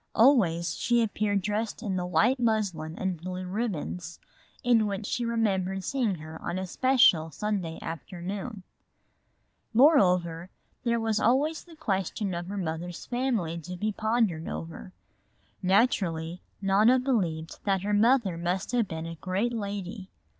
[0.15, 4.17] Always she appeared dressed in the white muslin and blue ribbons,
[4.63, 8.63] in which she remembered seeing her on a special Sunday afternoon.
[9.75, 10.49] Moreover,
[10.83, 14.91] there was always the question of her mother's family to be pondered over.
[15.61, 20.09] Naturally Nona believed that her mother must have been a great lady.